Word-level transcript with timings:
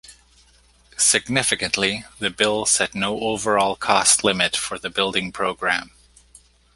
Significantly, 0.97 2.05
the 2.17 2.31
bill 2.31 2.65
set 2.65 2.95
no 2.95 3.19
overall 3.19 3.75
cost 3.75 4.23
limit 4.23 4.55
for 4.55 4.79
the 4.79 4.89
building 4.89 5.31
program. 5.31 5.91